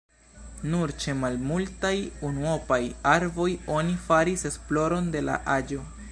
Nur 0.69 0.93
ĉe 1.01 1.13
malmultaj 1.17 1.91
unuopaj 2.29 2.79
arboj 3.11 3.49
oni 3.77 3.97
faris 4.07 4.47
esploron 4.51 5.13
de 5.17 5.23
la 5.29 5.37
aĝon. 5.57 5.93